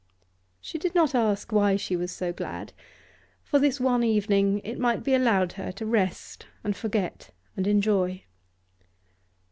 [0.61, 2.73] She did not ask why she was so glad;
[3.43, 8.23] for this one evening it might be allowed her to rest and forget and enjoy.